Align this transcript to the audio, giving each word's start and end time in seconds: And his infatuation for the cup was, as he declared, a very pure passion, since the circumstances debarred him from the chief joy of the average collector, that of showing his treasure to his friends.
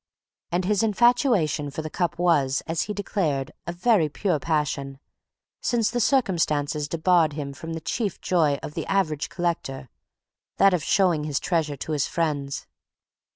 And 0.51 0.65
his 0.65 0.81
infatuation 0.81 1.69
for 1.69 1.83
the 1.83 1.89
cup 1.91 2.17
was, 2.17 2.63
as 2.65 2.81
he 2.89 2.91
declared, 2.95 3.51
a 3.67 3.71
very 3.71 4.09
pure 4.09 4.39
passion, 4.39 4.97
since 5.61 5.91
the 5.91 5.99
circumstances 5.99 6.87
debarred 6.87 7.33
him 7.33 7.53
from 7.53 7.73
the 7.73 7.81
chief 7.81 8.19
joy 8.19 8.57
of 8.63 8.73
the 8.73 8.87
average 8.87 9.29
collector, 9.29 9.89
that 10.57 10.73
of 10.73 10.83
showing 10.83 11.25
his 11.25 11.39
treasure 11.39 11.77
to 11.77 11.91
his 11.91 12.07
friends. 12.07 12.65